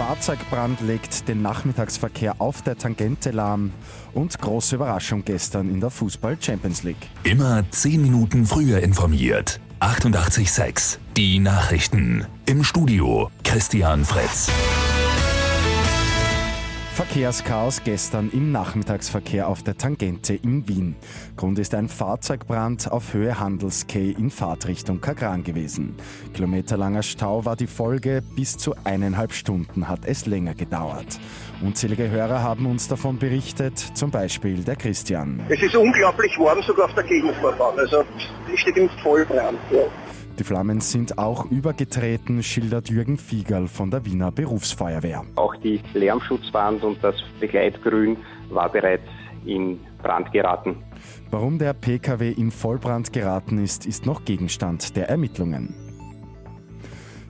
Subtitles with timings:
[0.00, 3.70] Fahrzeugbrand legt den Nachmittagsverkehr auf der Tangente lahm
[4.14, 7.10] und große Überraschung gestern in der Fußball Champions League.
[7.22, 9.60] Immer 10 Minuten früher informiert.
[9.80, 12.24] 88.6 Die Nachrichten.
[12.46, 14.48] Im Studio Christian Fritz.
[17.00, 20.96] Verkehrschaos gestern im Nachmittagsverkehr auf der Tangente in Wien.
[21.34, 25.96] Grund ist ein Fahrzeugbrand auf Höhe Handelskay in Fahrtrichtung Kagran gewesen.
[26.34, 31.18] Kilometerlanger Stau war die Folge, bis zu eineinhalb Stunden hat es länger gedauert.
[31.62, 35.40] Unzählige Hörer haben uns davon berichtet, zum Beispiel der Christian.
[35.48, 38.04] Es ist unglaublich warm sogar auf der Gegenfahrbahn, also
[38.52, 39.58] ich stehe im Vollbrand.
[39.70, 39.84] Ja.
[40.40, 45.22] Die Flammen sind auch übergetreten, schildert Jürgen Fiegerl von der Wiener Berufsfeuerwehr.
[45.36, 48.16] Auch die Lärmschutzwand und das Begleitgrün
[48.48, 49.04] war bereits
[49.44, 50.76] in Brand geraten.
[51.30, 55.89] Warum der Pkw in Vollbrand geraten ist, ist noch Gegenstand der Ermittlungen.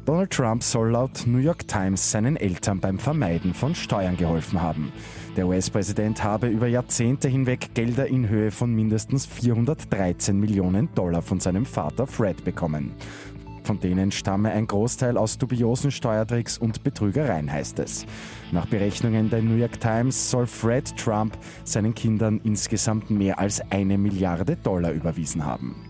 [0.06, 4.92] Donald Trump soll laut New York Times seinen Eltern beim Vermeiden von Steuern geholfen haben.
[5.36, 11.38] Der US-Präsident habe über Jahrzehnte hinweg Gelder in Höhe von mindestens 413 Millionen Dollar von
[11.38, 12.94] seinem Vater Fred bekommen.
[13.62, 18.06] Von denen stamme ein Großteil aus dubiosen Steuertricks und Betrügereien, heißt es.
[18.52, 23.98] Nach Berechnungen der New York Times soll Fred Trump seinen Kindern insgesamt mehr als eine
[23.98, 25.89] Milliarde Dollar überwiesen haben.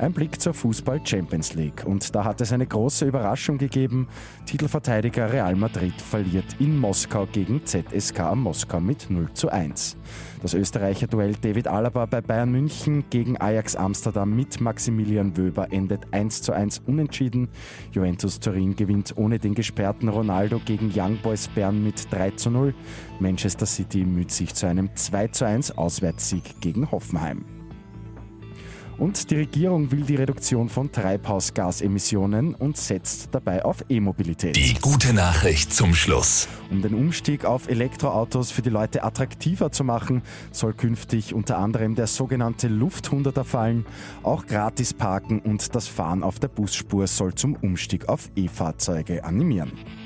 [0.00, 1.84] Ein Blick zur Fußball Champions League.
[1.84, 4.08] Und da hat es eine große Überraschung gegeben.
[4.46, 9.98] Titelverteidiger Real Madrid verliert in Moskau gegen ZSK Moskau mit 0 zu 1.
[10.40, 16.14] Das Österreicher Duell David Alaba bei Bayern München gegen Ajax Amsterdam mit Maximilian Wöber endet
[16.14, 17.50] 1 zu 1 unentschieden.
[17.92, 22.74] Juventus Turin gewinnt ohne den gesperrten Ronaldo gegen Young Boys Bern mit 3 zu 0.
[23.18, 27.59] Manchester City müht sich zu einem 2 zu 1 Auswärtssieg gegen Hoffenheim.
[29.00, 34.54] Und die Regierung will die Reduktion von Treibhausgasemissionen und setzt dabei auf E-Mobilität.
[34.54, 36.48] Die gute Nachricht zum Schluss.
[36.70, 40.20] Um den Umstieg auf Elektroautos für die Leute attraktiver zu machen,
[40.52, 43.86] soll künftig unter anderem der sogenannte Lufthunderter fallen.
[44.22, 49.72] Auch gratis parken und das Fahren auf der Busspur soll zum Umstieg auf E-Fahrzeuge animieren.